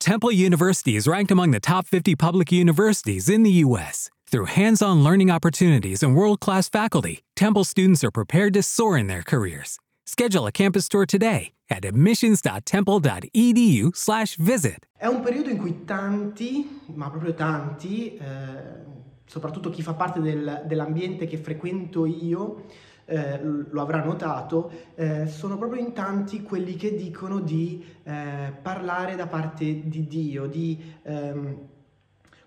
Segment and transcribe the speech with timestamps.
[0.00, 4.08] Temple University is ranked among the top 50 public universities in the U.S.
[4.30, 8.96] Through hands on learning opportunities and world class faculty, Temple students are prepared to soar
[8.96, 9.78] in their careers.
[10.06, 14.86] Schedule a campus tour today at admissions.temple.edu/slash visit.
[14.96, 18.86] È un periodo in cui tanti, ma proprio tanti, eh,
[19.26, 22.64] soprattutto chi fa parte del, dell'ambiente che frequento io,
[23.10, 29.16] eh, lo avrà notato, eh, sono proprio in tanti quelli che dicono di eh, parlare
[29.16, 31.56] da parte di Dio, di, ehm,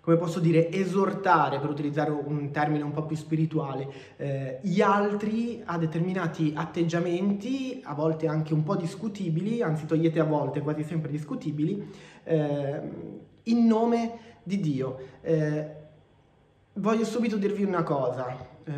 [0.00, 5.62] come posso dire, esortare, per utilizzare un termine un po' più spirituale, eh, gli altri
[5.66, 11.10] a determinati atteggiamenti, a volte anche un po' discutibili, anzi togliete a volte, quasi sempre
[11.10, 11.86] discutibili,
[12.24, 12.90] ehm,
[13.44, 14.98] in nome di Dio.
[16.76, 18.72] Voglio subito dirvi una cosa, eh,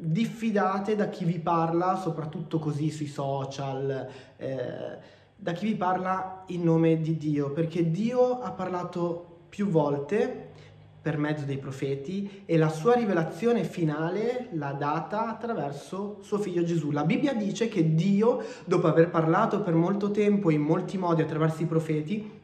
[0.00, 4.98] diffidate da chi vi parla, soprattutto così sui social, eh,
[5.36, 10.54] da chi vi parla in nome di Dio, perché Dio ha parlato più volte
[11.00, 16.90] per mezzo dei profeti e la sua rivelazione finale l'ha data attraverso suo figlio Gesù.
[16.90, 21.62] La Bibbia dice che Dio, dopo aver parlato per molto tempo in molti modi attraverso
[21.62, 22.35] i profeti,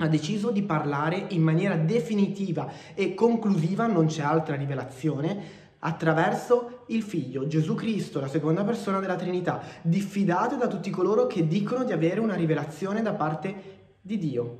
[0.00, 7.02] ha deciso di parlare in maniera definitiva e conclusiva, non c'è altra rivelazione, attraverso il
[7.02, 9.62] Figlio, Gesù Cristo, la seconda persona della Trinità.
[9.82, 14.58] Diffidate da tutti coloro che dicono di avere una rivelazione da parte di Dio.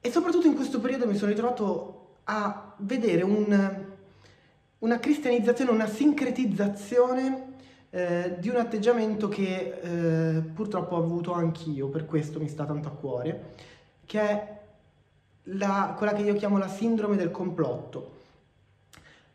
[0.00, 3.84] E soprattutto in questo periodo mi sono ritrovato a vedere un,
[4.78, 7.54] una cristianizzazione, una sincretizzazione
[7.90, 12.88] eh, di un atteggiamento che eh, purtroppo ho avuto anch'io, per questo mi sta tanto
[12.88, 13.54] a cuore,
[14.06, 14.58] che è
[15.44, 18.14] la, quella che io chiamo la sindrome del complotto.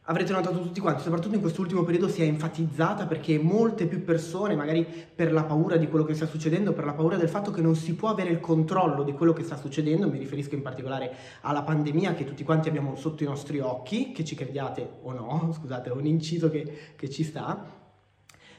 [0.06, 4.56] Avrete notato tutti quanti, soprattutto in quest'ultimo periodo si è enfatizzata perché molte più persone,
[4.56, 7.62] magari per la paura di quello che sta succedendo, per la paura del fatto che
[7.62, 11.14] non si può avere il controllo di quello che sta succedendo, mi riferisco in particolare
[11.42, 15.54] alla pandemia che tutti quanti abbiamo sotto i nostri occhi, che ci crediate o no,
[15.58, 17.64] scusate, è un inciso che, che ci sta,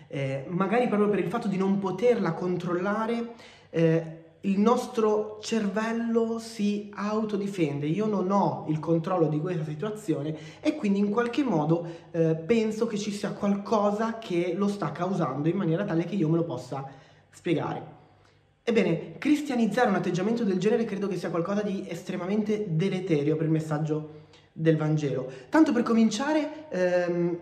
[0.06, 3.34] eh, magari proprio per il fatto di non poterla controllare,
[3.70, 10.75] eh, il nostro cervello si autodifende, io non ho il controllo di questa situazione e
[10.75, 15.56] quindi in qualche modo eh, penso che ci sia qualcosa che lo sta causando in
[15.56, 16.84] maniera tale che io me lo possa
[17.31, 18.00] spiegare.
[18.64, 23.52] Ebbene, cristianizzare un atteggiamento del genere credo che sia qualcosa di estremamente deleterio per il
[23.52, 24.20] messaggio
[24.52, 25.31] del Vangelo.
[25.50, 27.38] Tanto per cominciare ehm,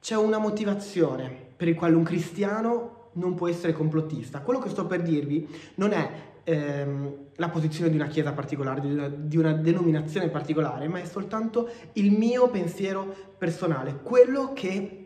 [0.00, 4.40] c'è una motivazione per il quale un cristiano non può essere complottista.
[4.40, 5.46] Quello che sto per dirvi
[5.76, 10.88] non è ehm, la posizione di una chiesa particolare, di una, di una, denominazione particolare,
[10.88, 14.98] ma è soltanto il mio pensiero personale, quello che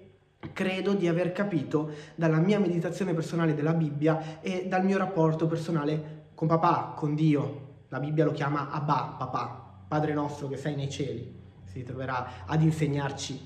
[0.53, 6.25] credo di aver capito dalla mia meditazione personale della Bibbia e dal mio rapporto personale
[6.35, 7.65] con papà, con Dio.
[7.89, 11.35] La Bibbia lo chiama Abba, papà, Padre nostro che sei nei cieli.
[11.65, 13.41] Si troverà ad insegnarci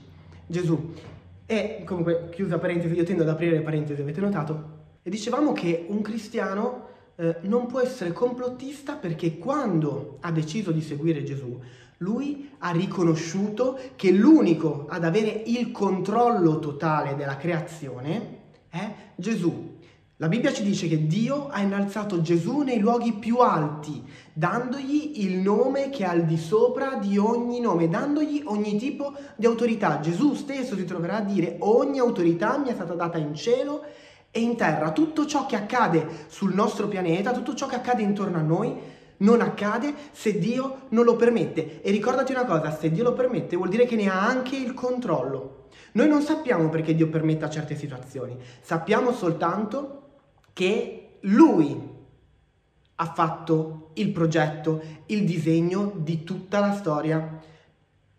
[0.46, 0.94] Gesù.
[1.46, 4.78] E comunque, chiusa parentesi, io tendo ad aprire le parentesi, avete notato?
[5.02, 6.88] E dicevamo che un cristiano
[7.20, 11.60] eh, non può essere complottista perché quando ha deciso di seguire Gesù,
[11.98, 18.38] lui ha riconosciuto che l'unico ad avere il controllo totale della creazione
[18.70, 19.76] è Gesù.
[20.16, 25.40] La Bibbia ci dice che Dio ha innalzato Gesù nei luoghi più alti, dandogli il
[25.40, 30.00] nome che è al di sopra di ogni nome, dandogli ogni tipo di autorità.
[30.00, 33.82] Gesù stesso si troverà a dire ogni autorità mi è stata data in cielo
[34.30, 34.92] e in terra.
[34.92, 38.78] Tutto ciò che accade sul nostro pianeta, tutto ciò che accade intorno a noi,
[39.18, 41.82] non accade se Dio non lo permette.
[41.82, 44.74] E ricordati una cosa, se Dio lo permette vuol dire che ne ha anche il
[44.74, 45.66] controllo.
[45.92, 50.02] Noi non sappiamo perché Dio permetta certe situazioni, sappiamo soltanto
[50.52, 51.88] che Lui
[52.94, 57.40] ha fatto il progetto, il disegno di tutta la storia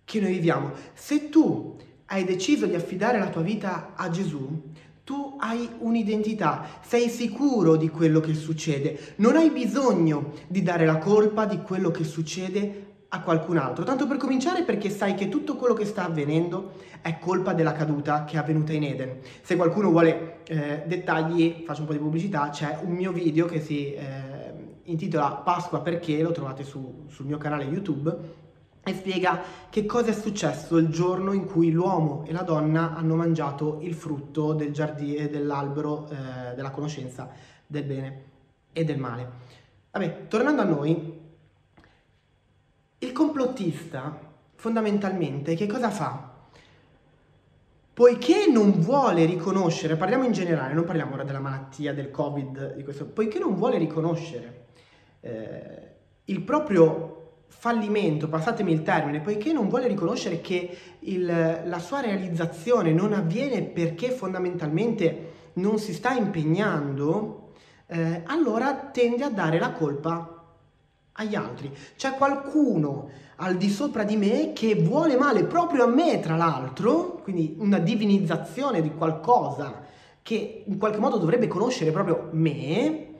[0.03, 0.71] che noi viviamo.
[0.93, 4.69] Se tu hai deciso di affidare la tua vita a Gesù,
[5.03, 10.97] tu hai un'identità, sei sicuro di quello che succede, non hai bisogno di dare la
[10.97, 13.83] colpa di quello che succede a qualcun altro.
[13.83, 18.23] Tanto per cominciare perché sai che tutto quello che sta avvenendo è colpa della caduta
[18.23, 19.19] che è avvenuta in Eden.
[19.41, 23.59] Se qualcuno vuole eh, dettagli, faccio un po' di pubblicità, c'è un mio video che
[23.59, 23.93] si...
[23.93, 24.31] Eh,
[24.85, 28.39] intitola Pasqua perché, lo trovate su, sul mio canale YouTube,
[28.83, 33.15] e spiega che cosa è successo il giorno in cui l'uomo e la donna hanno
[33.15, 37.29] mangiato il frutto del giardino dell'albero eh, della conoscenza
[37.67, 38.23] del bene
[38.73, 39.49] e del male.
[39.91, 41.19] Vabbè, tornando a noi,
[42.99, 46.29] il complottista fondamentalmente che cosa fa?
[47.93, 52.83] Poiché non vuole riconoscere, parliamo in generale, non parliamo ora della malattia, del covid, di
[52.83, 54.65] questo, poiché non vuole riconoscere
[55.19, 55.89] eh,
[56.25, 57.20] il proprio
[57.51, 61.25] fallimento, passatemi il termine, poiché non vuole riconoscere che il,
[61.65, 67.51] la sua realizzazione non avviene perché fondamentalmente non si sta impegnando,
[67.87, 70.43] eh, allora tende a dare la colpa
[71.11, 71.71] agli altri.
[71.97, 77.19] C'è qualcuno al di sopra di me che vuole male proprio a me, tra l'altro,
[77.21, 79.83] quindi una divinizzazione di qualcosa
[80.21, 83.10] che in qualche modo dovrebbe conoscere proprio me,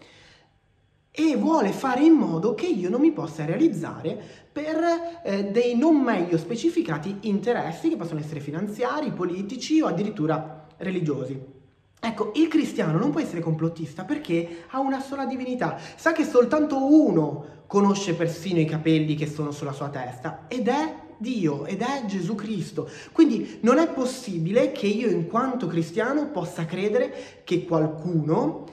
[1.12, 4.18] e vuole fare in modo che io non mi possa realizzare
[4.52, 11.60] per eh, dei non meglio specificati interessi che possono essere finanziari, politici o addirittura religiosi.
[12.04, 16.78] Ecco, il cristiano non può essere complottista perché ha una sola divinità, sa che soltanto
[16.78, 22.06] uno conosce persino i capelli che sono sulla sua testa ed è Dio ed è
[22.08, 22.90] Gesù Cristo.
[23.12, 28.66] Quindi non è possibile che io in quanto cristiano possa credere che qualcuno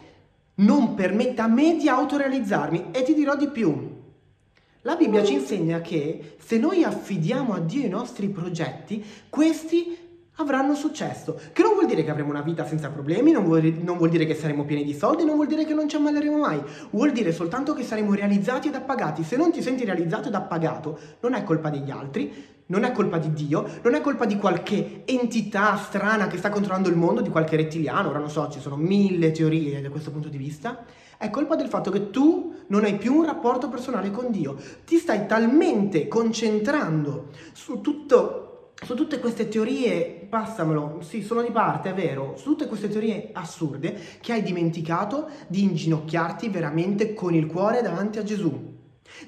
[0.59, 3.97] non permetta a me di autorealizzarmi e ti dirò di più.
[4.83, 10.08] La Bibbia ci insegna che se noi affidiamo a Dio i nostri progetti, questi
[10.38, 11.38] avranno successo.
[11.52, 14.26] Che non vuol dire che avremo una vita senza problemi, non vuol, non vuol, dire
[14.26, 16.61] che saremo pieni di soldi, non vuol dire che non ci ammaleremo mai.
[16.90, 19.23] Vuol dire soltanto che saremo realizzati ed appagati.
[19.23, 23.19] Se non ti senti realizzato ed appagato, non è colpa degli altri, non è colpa
[23.19, 27.31] di Dio, non è colpa di qualche entità strana che sta controllando il mondo, di
[27.31, 30.85] qualche rettiliano, ora non so, ci sono mille teorie da questo punto di vista.
[31.17, 34.56] È colpa del fatto che tu non hai più un rapporto personale con Dio.
[34.85, 38.48] Ti stai talmente concentrando su tutto
[38.85, 43.31] su tutte queste teorie, passamelo, sì, sono di parte, è vero, su tutte queste teorie
[43.33, 48.77] assurde che hai dimenticato di inginocchiarti veramente con il cuore davanti a Gesù.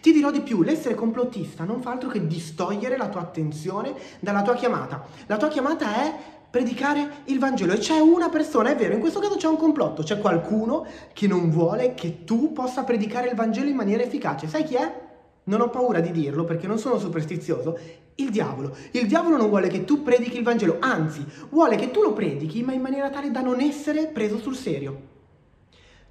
[0.00, 4.42] Ti dirò di più, l'essere complottista non fa altro che distogliere la tua attenzione dalla
[4.42, 5.04] tua chiamata.
[5.26, 6.14] La tua chiamata è
[6.50, 10.02] predicare il Vangelo e c'è una persona, è vero, in questo caso c'è un complotto,
[10.02, 14.46] c'è qualcuno che non vuole che tu possa predicare il Vangelo in maniera efficace.
[14.46, 15.08] Sai chi è?
[15.44, 17.78] Non ho paura di dirlo perché non sono superstizioso.
[18.16, 18.76] Il diavolo.
[18.92, 22.62] Il diavolo non vuole che tu predichi il Vangelo, anzi, vuole che tu lo predichi,
[22.62, 25.08] ma in maniera tale da non essere preso sul serio.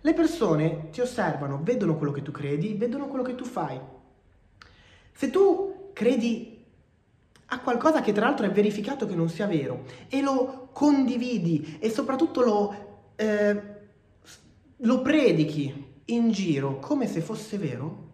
[0.01, 3.79] Le persone ti osservano, vedono quello che tu credi, vedono quello che tu fai.
[5.11, 6.63] Se tu credi
[7.51, 11.89] a qualcosa che tra l'altro è verificato che non sia vero e lo condividi e
[11.89, 13.61] soprattutto lo, eh,
[14.77, 18.07] lo predichi in giro come se fosse vero,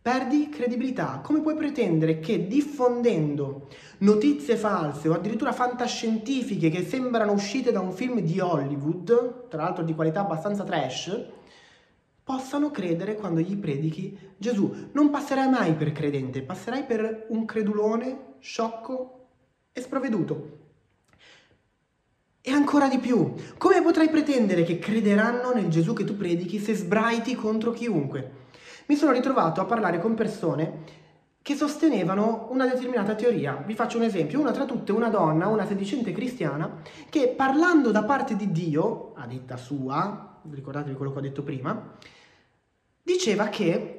[0.00, 1.20] perdi credibilità.
[1.22, 3.68] Come puoi pretendere che diffondendo
[3.98, 9.84] notizie false o addirittura fantascientifiche che sembrano uscite da un film di Hollywood, tra l'altro
[9.84, 11.26] di qualità abbastanza trash,
[12.22, 14.90] possano credere quando gli predichi Gesù?
[14.92, 19.26] Non passerai mai per credente, passerai per un credulone sciocco
[19.72, 20.56] e sprovveduto.
[22.40, 26.74] E ancora di più, come potrai pretendere che crederanno nel Gesù che tu predichi se
[26.74, 28.46] sbraiti contro chiunque?
[28.88, 30.96] Mi sono ritrovato a parlare con persone
[31.42, 33.62] che sostenevano una determinata teoria.
[33.64, 38.04] Vi faccio un esempio, una tra tutte una donna, una sedicente cristiana, che parlando da
[38.04, 41.96] parte di Dio, a detta sua, ricordatevi quello che ho detto prima,
[43.02, 43.94] diceva che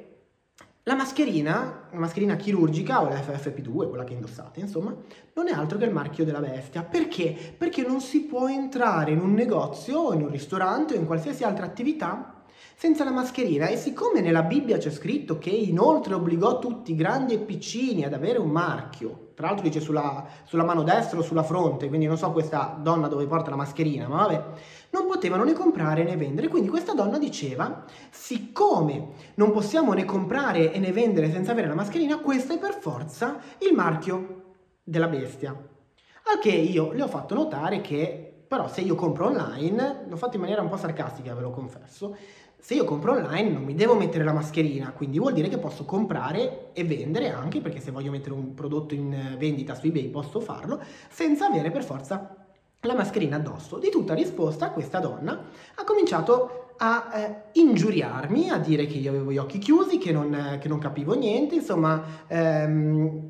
[0.84, 4.94] la mascherina, la mascherina chirurgica o la FFP2, quella che indossate, insomma,
[5.34, 6.82] non è altro che il marchio della bestia.
[6.82, 7.54] Perché?
[7.56, 11.66] Perché non si può entrare in un negozio in un ristorante o in qualsiasi altra
[11.66, 12.39] attività
[12.80, 17.38] senza la mascherina e siccome nella Bibbia c'è scritto che inoltre obbligò tutti, grandi e
[17.38, 21.88] piccini, ad avere un marchio, tra l'altro dice sulla, sulla mano destra o sulla fronte,
[21.88, 24.44] quindi non so questa donna dove porta la mascherina, ma vabbè,
[24.92, 26.48] non potevano né comprare né vendere.
[26.48, 32.16] Quindi questa donna diceva, siccome non possiamo né comprare né vendere senza avere la mascherina,
[32.20, 35.50] questo è per forza il marchio della bestia.
[35.50, 40.36] Al che io le ho fatto notare che, però se io compro online, l'ho fatto
[40.36, 42.16] in maniera un po' sarcastica, ve lo confesso,
[42.60, 45.84] se io compro online non mi devo mettere la mascherina, quindi vuol dire che posso
[45.84, 50.40] comprare e vendere anche, perché se voglio mettere un prodotto in vendita su eBay posso
[50.40, 52.36] farlo, senza avere per forza
[52.80, 53.78] la mascherina addosso.
[53.78, 55.42] Di tutta risposta questa donna
[55.74, 60.58] ha cominciato a eh, ingiuriarmi, a dire che io avevo gli occhi chiusi, che non,
[60.60, 63.28] che non capivo niente, insomma, ehm,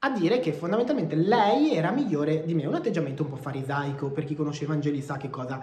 [0.00, 4.24] a dire che fondamentalmente lei era migliore di me, un atteggiamento un po' farisaico, per
[4.24, 5.60] chi conosce i Vangeli sa che cosa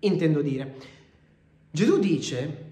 [0.00, 1.02] intendo dire.
[1.74, 2.70] Gesù dice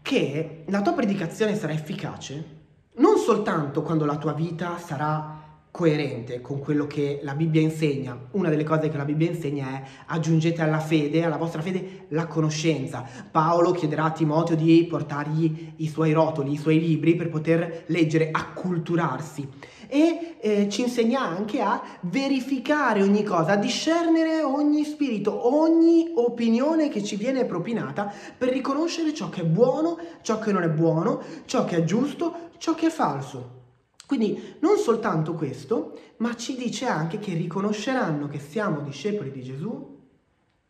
[0.00, 2.62] che la tua predicazione sarà efficace
[2.94, 5.33] non soltanto quando la tua vita sarà
[5.74, 8.16] coerente con quello che la Bibbia insegna.
[8.30, 12.28] Una delle cose che la Bibbia insegna è aggiungete alla fede, alla vostra fede, la
[12.28, 13.04] conoscenza.
[13.28, 18.28] Paolo chiederà a Timoteo di portargli i suoi rotoli, i suoi libri per poter leggere,
[18.30, 19.48] acculturarsi.
[19.88, 26.88] E eh, ci insegna anche a verificare ogni cosa, a discernere ogni spirito, ogni opinione
[26.88, 31.20] che ci viene propinata per riconoscere ciò che è buono, ciò che non è buono,
[31.46, 33.62] ciò che è giusto, ciò che è falso.
[34.06, 39.92] Quindi non soltanto questo, ma ci dice anche che riconosceranno che siamo discepoli di Gesù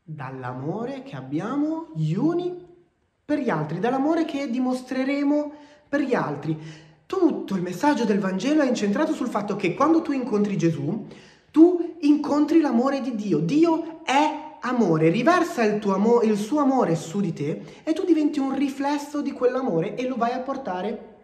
[0.03, 2.55] dall'amore che abbiamo gli uni
[3.25, 5.53] per gli altri, dall'amore che dimostreremo
[5.89, 6.57] per gli altri.
[7.07, 11.07] Tutto il messaggio del Vangelo è incentrato sul fatto che quando tu incontri Gesù,
[11.51, 13.39] tu incontri l'amore di Dio.
[13.39, 18.39] Dio è amore, riversa il, amo- il suo amore su di te e tu diventi
[18.39, 21.17] un riflesso di quell'amore e lo vai a portare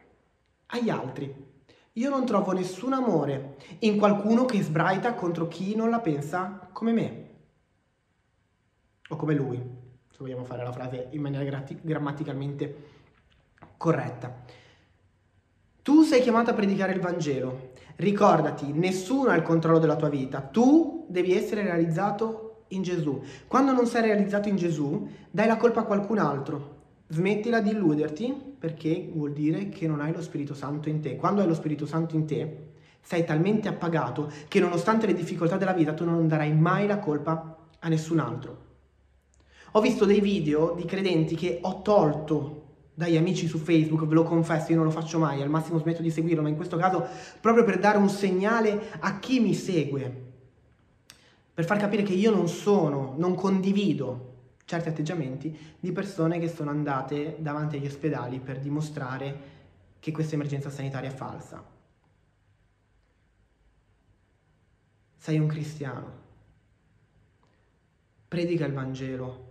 [0.67, 1.49] agli altri.
[1.95, 6.93] Io non trovo nessun amore in qualcuno che sbraita contro chi non la pensa come
[6.93, 7.29] me.
[9.09, 9.57] O come lui,
[10.09, 12.77] se vogliamo fare la frase in maniera grammaticalmente
[13.77, 14.45] corretta.
[15.83, 17.71] Tu sei chiamato a predicare il Vangelo.
[17.97, 20.41] Ricordati, nessuno ha il controllo della tua vita.
[20.41, 23.21] Tu devi essere realizzato in Gesù.
[23.49, 26.79] Quando non sei realizzato in Gesù, dai la colpa a qualcun altro.
[27.09, 31.17] Smettila di illuderti perché vuol dire che non hai lo Spirito Santo in te.
[31.17, 32.69] Quando hai lo Spirito Santo in te,
[33.01, 37.57] sei talmente appagato che nonostante le difficoltà della vita tu non darai mai la colpa
[37.79, 38.69] a nessun altro.
[39.73, 42.59] Ho visto dei video di credenti che ho tolto
[42.93, 46.03] dagli amici su Facebook, ve lo confesso, io non lo faccio mai, al massimo smetto
[46.03, 47.07] di seguirlo, ma in questo caso
[47.41, 50.25] proprio per dare un segnale a chi mi segue,
[51.55, 54.30] per far capire che io non sono, non condivido
[54.71, 59.59] certi atteggiamenti di persone che sono andate davanti agli ospedali per dimostrare
[59.99, 61.61] che questa emergenza sanitaria è falsa.
[65.17, 66.13] Sei un cristiano.
[68.29, 69.50] Predica il Vangelo.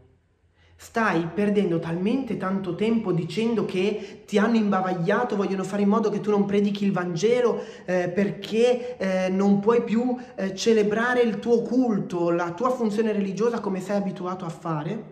[0.81, 6.21] Stai perdendo talmente tanto tempo dicendo che ti hanno imbavagliato, vogliono fare in modo che
[6.21, 11.63] tu non predichi il Vangelo eh, perché eh, non puoi più eh, celebrare il tuo
[11.63, 15.03] culto, la tua funzione religiosa come sei abituato a fare,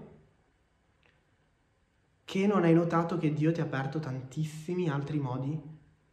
[2.23, 5.59] che non hai notato che Dio ti ha aperto tantissimi altri modi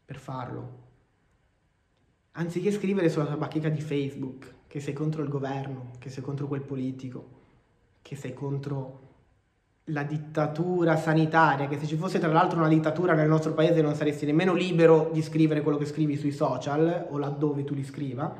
[0.04, 0.82] per farlo.
[2.32, 6.49] Anziché scrivere sulla tua bacheca di Facebook che sei contro il governo, che sei contro
[6.49, 7.42] quel politico,
[8.02, 9.03] che sei contro
[9.88, 13.95] la dittatura sanitaria, che se ci fosse tra l'altro una dittatura nel nostro paese non
[13.95, 18.35] saresti nemmeno libero di scrivere quello che scrivi sui social o laddove tu li scriva,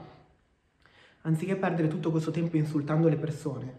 [1.23, 3.75] anziché perdere tutto questo tempo insultando le persone,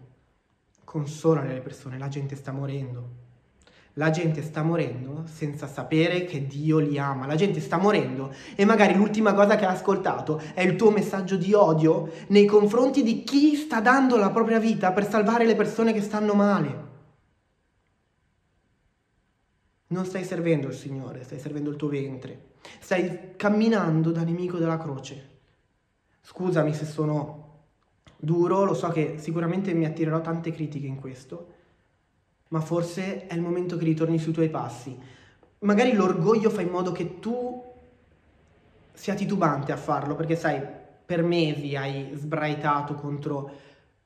[0.84, 3.24] consola le persone, la gente sta morendo.
[3.98, 7.26] La gente sta morendo senza sapere che Dio li ama.
[7.26, 11.36] La gente sta morendo e magari l'ultima cosa che ha ascoltato è il tuo messaggio
[11.36, 15.94] di odio nei confronti di chi sta dando la propria vita per salvare le persone
[15.94, 16.85] che stanno male.
[19.96, 22.48] Non stai servendo il Signore, stai servendo il tuo ventre.
[22.80, 25.30] Stai camminando da nemico della croce.
[26.20, 27.62] Scusami se sono
[28.14, 31.54] duro, lo so che sicuramente mi attirerò tante critiche in questo,
[32.48, 34.94] ma forse è il momento che ritorni sui tuoi passi.
[35.60, 37.64] Magari l'orgoglio fa in modo che tu
[38.92, 40.60] sia titubante a farlo, perché sai,
[41.06, 43.50] per mesi hai sbraitato contro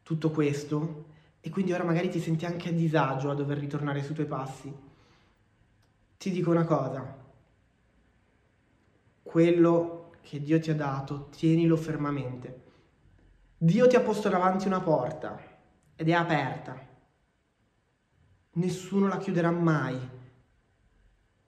[0.05, 1.07] tutto questo
[1.41, 4.89] e quindi ora magari ti senti anche a disagio a dover ritornare sui tuoi passi
[6.21, 7.17] ti dico una cosa,
[9.23, 12.61] quello che Dio ti ha dato, tienilo fermamente.
[13.57, 15.41] Dio ti ha posto davanti una porta
[15.97, 16.79] ed è aperta.
[18.53, 19.99] Nessuno la chiuderà mai.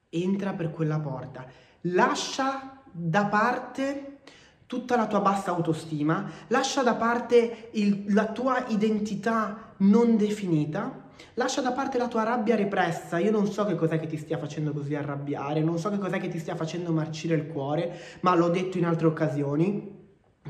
[0.08, 1.44] Entra per quella porta.
[1.82, 4.20] Lascia da parte
[4.64, 11.62] tutta la tua bassa autostima, lascia da parte il, la tua identità non definita Lascia
[11.62, 13.18] da parte la tua rabbia repressa.
[13.18, 16.18] Io non so che cos'è che ti stia facendo così arrabbiare, non so che cos'è
[16.18, 20.00] che ti stia facendo marcire il cuore, ma l'ho detto in altre occasioni.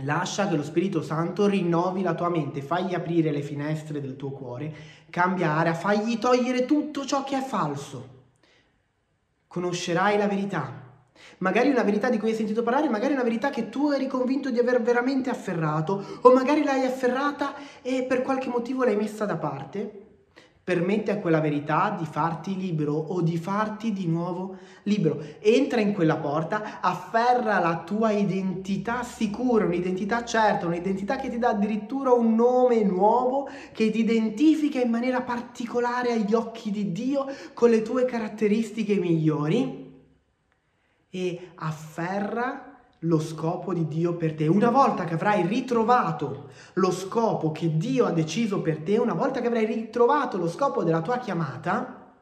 [0.04, 4.30] Lascia che lo Spirito Santo rinnovi la tua mente, fagli aprire le finestre del tuo
[4.30, 4.72] cuore,
[5.10, 8.20] cambia area, fagli togliere tutto ciò che è falso.
[9.46, 10.80] Conoscerai la verità.
[11.38, 14.50] Magari una verità di cui hai sentito parlare, magari una verità che tu eri convinto
[14.50, 19.36] di aver veramente afferrato, o magari l'hai afferrata e per qualche motivo l'hai messa da
[19.36, 20.11] parte
[20.64, 25.20] Permette a quella verità di farti libero o di farti di nuovo libero.
[25.40, 31.48] Entra in quella porta, afferra la tua identità sicura, un'identità certa, un'identità che ti dà
[31.48, 37.70] addirittura un nome nuovo, che ti identifica in maniera particolare agli occhi di Dio con
[37.70, 39.90] le tue caratteristiche migliori
[41.10, 42.71] e afferra
[43.04, 44.46] lo scopo di Dio per te.
[44.46, 49.40] Una volta che avrai ritrovato lo scopo che Dio ha deciso per te, una volta
[49.40, 52.14] che avrai ritrovato lo scopo della tua chiamata,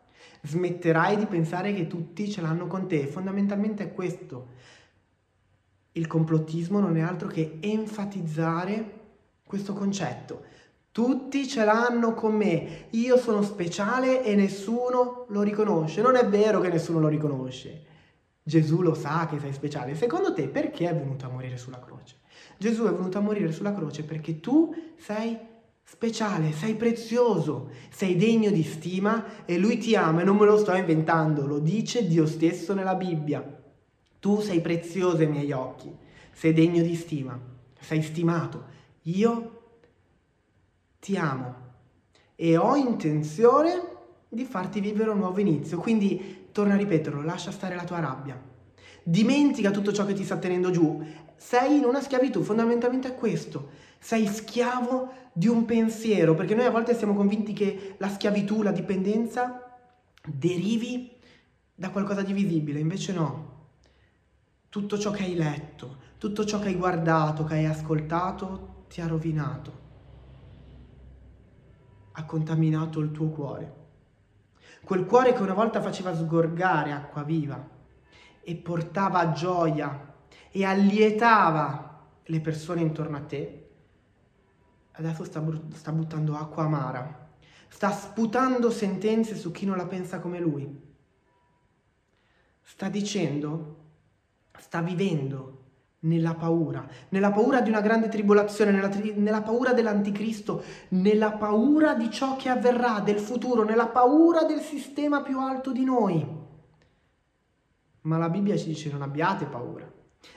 [0.43, 3.07] smetterai di pensare che tutti ce l'hanno con te.
[3.07, 4.49] Fondamentalmente è questo.
[5.93, 8.99] Il complottismo non è altro che enfatizzare
[9.45, 10.45] questo concetto.
[10.93, 16.01] Tutti ce l'hanno con me, io sono speciale e nessuno lo riconosce.
[16.01, 17.89] Non è vero che nessuno lo riconosce.
[18.51, 19.95] Gesù lo sa che sei speciale.
[19.95, 22.17] Secondo te perché è venuto a morire sulla croce?
[22.59, 25.39] Gesù è venuto a morire sulla croce perché tu sei
[25.85, 30.59] speciale, sei prezioso, sei degno di stima e lui ti ama e non me lo
[30.59, 33.59] sto inventando, lo dice Dio stesso nella Bibbia.
[34.19, 35.95] Tu sei prezioso ai miei occhi,
[36.33, 37.39] sei degno di stima,
[37.79, 38.65] sei stimato.
[39.03, 39.59] Io
[40.99, 41.55] ti amo
[42.35, 45.79] e ho intenzione di farti vivere un nuovo inizio.
[45.79, 48.41] Quindi torna a ripeterlo, lascia stare la tua rabbia.
[49.03, 51.03] Dimentica tutto ciò che ti sta tenendo giù.
[51.37, 53.71] Sei in una schiavitù, fondamentalmente è questo.
[53.99, 58.73] Sei schiavo di un pensiero, perché noi a volte siamo convinti che la schiavitù, la
[58.73, 59.79] dipendenza
[60.27, 61.11] derivi
[61.75, 63.59] da qualcosa di visibile, invece no.
[64.69, 69.07] Tutto ciò che hai letto, tutto ciò che hai guardato, che hai ascoltato, ti ha
[69.07, 69.79] rovinato.
[72.13, 73.80] Ha contaminato il tuo cuore
[74.91, 77.65] quel cuore che una volta faceva sgorgare acqua viva
[78.43, 80.17] e portava gioia
[80.51, 83.71] e allietava le persone intorno a te,
[84.91, 85.41] adesso sta,
[85.75, 87.29] sta buttando acqua amara,
[87.69, 90.69] sta sputando sentenze su chi non la pensa come lui.
[92.61, 93.77] Sta dicendo,
[94.59, 95.60] sta vivendo
[96.01, 101.95] nella paura, nella paura di una grande tribolazione, nella, tri- nella, paura dell'anticristo, nella paura
[101.95, 106.39] di ciò che avverrà, del futuro, nella paura del sistema più alto di noi.
[108.03, 109.91] Ma la Bibbia ci dice non abbiate paura.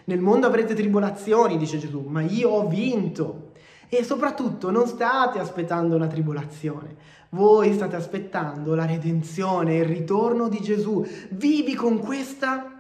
[0.05, 3.51] Nel mondo avrete tribolazioni, dice Gesù, ma io ho vinto.
[3.87, 6.95] E soprattutto non state aspettando una tribolazione,
[7.29, 11.05] voi state aspettando la redenzione, il ritorno di Gesù.
[11.29, 12.72] Vivi con questa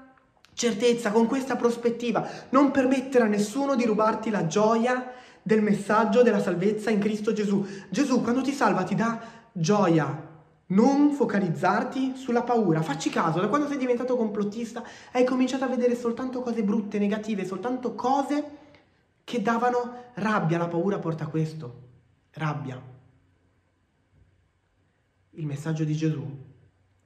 [0.53, 5.11] certezza, con questa prospettiva, non permettere a nessuno di rubarti la gioia
[5.41, 7.65] del messaggio della salvezza in Cristo Gesù.
[7.89, 10.31] Gesù quando ti salva ti dà gioia,
[10.67, 12.81] non focalizzarti sulla paura.
[12.81, 17.45] Facci caso, da quando sei diventato complottista hai cominciato a vedere soltanto cose brutte, negative,
[17.45, 18.57] soltanto cose
[19.23, 20.57] che davano rabbia.
[20.57, 21.81] La paura porta questo,
[22.31, 22.81] rabbia.
[25.31, 26.25] Il messaggio di Gesù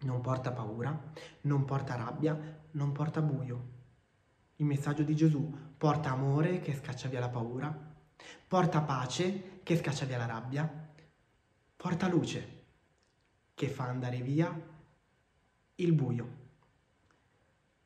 [0.02, 0.98] non porta paura,
[1.42, 3.76] non porta rabbia, non porta buio.
[4.58, 7.76] Il messaggio di Gesù porta amore che scaccia via la paura,
[8.48, 10.88] porta pace che scaccia via la rabbia,
[11.76, 12.56] porta luce
[13.54, 14.50] che fa andare via
[15.76, 16.46] il buio.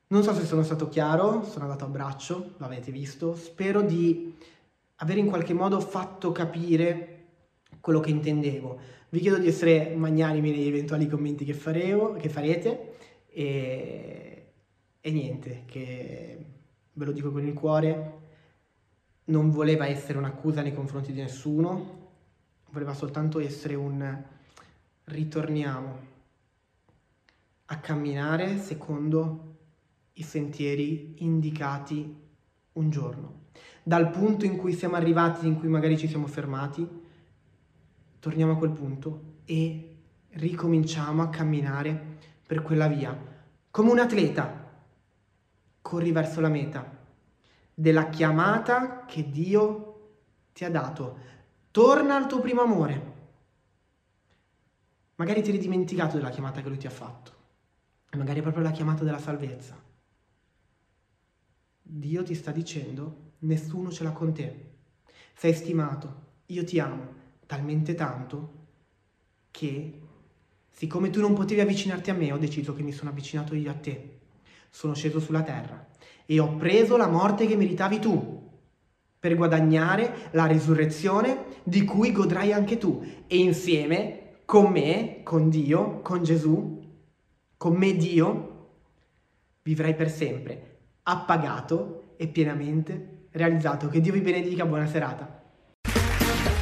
[0.08, 4.36] Non so se sono stato chiaro, sono andato a braccio, l'avete visto, spero di
[4.96, 7.08] aver in qualche modo fatto capire
[7.80, 8.80] quello che intendevo.
[9.08, 12.98] Vi chiedo di essere magnanimi negli eventuali commenti che, fareo, che farete
[13.30, 14.41] e,
[15.02, 16.46] e niente, che
[16.94, 18.20] ve lo dico con il cuore,
[19.26, 22.00] non voleva essere un'accusa nei confronti di nessuno,
[22.70, 24.24] voleva soltanto essere un
[25.06, 26.10] ritorniamo
[27.66, 29.58] a camminare secondo
[30.14, 32.16] i sentieri indicati
[32.74, 33.40] un giorno.
[33.84, 36.88] Dal punto in cui siamo arrivati, in cui magari ci siamo fermati,
[38.20, 39.96] torniamo a quel punto e
[40.30, 43.18] ricominciamo a camminare per quella via.
[43.72, 44.71] Come un atleta,
[45.92, 47.00] corri verso la meta
[47.74, 50.14] della chiamata che Dio
[50.54, 51.18] ti ha dato.
[51.70, 53.14] Torna al tuo primo amore.
[55.16, 57.34] Magari ti eri dimenticato della chiamata che Lui ti ha fatto.
[58.12, 59.78] Magari è proprio la chiamata della salvezza.
[61.82, 64.70] Dio ti sta dicendo, nessuno ce l'ha con te.
[65.34, 68.60] Sei stimato, io ti amo talmente tanto
[69.52, 70.02] che,
[70.70, 73.76] siccome tu non potevi avvicinarti a me, ho deciso che mi sono avvicinato io a
[73.76, 74.11] te.
[74.74, 75.86] Sono sceso sulla terra
[76.26, 78.50] e ho preso la morte che meritavi tu
[79.20, 83.06] per guadagnare la risurrezione di cui godrai anche tu.
[83.28, 86.82] E insieme, con me, con Dio, con Gesù,
[87.58, 88.70] con me Dio,
[89.62, 93.90] vivrai per sempre, appagato e pienamente realizzato.
[93.90, 95.40] Che Dio vi benedica, buona serata.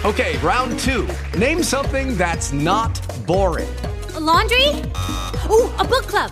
[0.04, 1.06] Okay, round two.
[1.38, 3.70] Name something that's not boring.
[4.16, 4.82] A laundry?
[5.50, 6.32] Ooh, a book club.